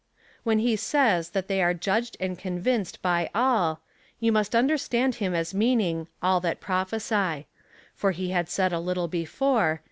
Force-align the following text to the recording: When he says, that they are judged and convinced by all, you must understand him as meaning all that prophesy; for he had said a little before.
When 0.43 0.57
he 0.57 0.75
says, 0.77 1.29
that 1.29 1.47
they 1.47 1.61
are 1.61 1.75
judged 1.75 2.17
and 2.19 2.35
convinced 2.35 3.03
by 3.03 3.29
all, 3.35 3.81
you 4.19 4.31
must 4.31 4.55
understand 4.55 5.13
him 5.21 5.35
as 5.35 5.53
meaning 5.53 6.07
all 6.23 6.39
that 6.39 6.59
prophesy; 6.59 7.45
for 7.93 8.09
he 8.09 8.31
had 8.31 8.49
said 8.49 8.73
a 8.73 8.79
little 8.79 9.07
before. 9.07 9.79